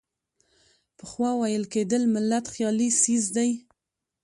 پخوا 0.97 1.31
ویل 1.39 1.63
کېدل 1.73 2.03
ملت 2.15 2.45
خیالي 2.53 2.89
څیز 3.01 3.23
دی. 3.35 3.51